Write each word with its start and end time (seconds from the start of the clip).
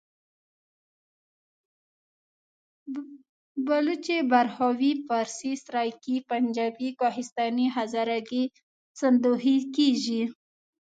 پښتو، 2.93 3.13
بلوچي، 3.67 4.17
براهوي، 4.31 4.91
فارسي، 5.07 5.51
سرایکي، 5.65 6.15
پنجابي، 6.29 6.89
کوهستاني، 6.99 7.65
هزارګي، 7.75 8.43
سندهي..ویل 8.99 9.63
کېژي. 9.75 10.21